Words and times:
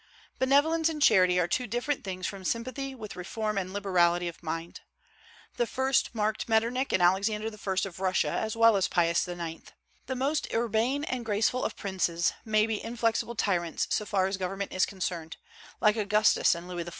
Benevolence 0.39 0.89
and 0.89 0.99
charity 0.99 1.39
are 1.39 1.47
two 1.47 1.67
different 1.67 2.03
things 2.03 2.25
from 2.25 2.43
sympathy 2.43 2.95
with 2.95 3.15
reform 3.15 3.55
and 3.55 3.71
liberality 3.71 4.27
of 4.27 4.41
mind. 4.41 4.79
The 5.57 5.67
first 5.67 6.15
marked 6.15 6.49
Metternich 6.49 6.91
and 6.91 7.03
Alexander 7.03 7.51
I. 7.53 7.73
of 7.85 7.99
Russia, 7.99 8.31
as 8.31 8.55
well 8.57 8.75
as 8.77 8.87
Pius 8.87 9.27
IX. 9.27 9.61
The 10.07 10.15
most 10.15 10.47
urbane 10.51 11.03
and 11.03 11.23
graceful 11.23 11.63
of 11.63 11.75
princes 11.77 12.33
may 12.43 12.65
be 12.65 12.83
inflexible 12.83 13.35
tyrants 13.35 13.85
so 13.91 14.07
far 14.07 14.25
as 14.25 14.37
government 14.37 14.73
is 14.73 14.87
concerned, 14.87 15.37
like 15.81 15.95
Augustus 15.95 16.55
and 16.55 16.67
Louis 16.67 16.85
XIV. 16.85 16.89